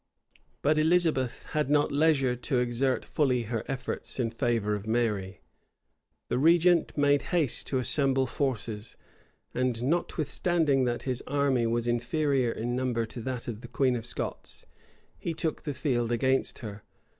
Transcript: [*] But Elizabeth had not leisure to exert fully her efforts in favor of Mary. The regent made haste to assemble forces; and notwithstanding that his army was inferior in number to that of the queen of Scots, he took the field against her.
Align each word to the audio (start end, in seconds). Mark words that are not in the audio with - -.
[*] 0.33 0.61
But 0.63 0.79
Elizabeth 0.79 1.45
had 1.51 1.69
not 1.69 1.91
leisure 1.91 2.35
to 2.35 2.57
exert 2.57 3.05
fully 3.05 3.43
her 3.43 3.63
efforts 3.67 4.19
in 4.19 4.31
favor 4.31 4.73
of 4.73 4.87
Mary. 4.87 5.41
The 6.27 6.39
regent 6.39 6.97
made 6.97 7.21
haste 7.29 7.67
to 7.67 7.77
assemble 7.77 8.25
forces; 8.25 8.97
and 9.53 9.83
notwithstanding 9.83 10.85
that 10.85 11.03
his 11.03 11.21
army 11.27 11.67
was 11.67 11.85
inferior 11.85 12.51
in 12.51 12.75
number 12.75 13.05
to 13.05 13.21
that 13.21 13.47
of 13.47 13.61
the 13.61 13.67
queen 13.67 13.95
of 13.95 14.07
Scots, 14.07 14.65
he 15.19 15.35
took 15.35 15.61
the 15.61 15.73
field 15.75 16.11
against 16.11 16.57
her. 16.65 16.81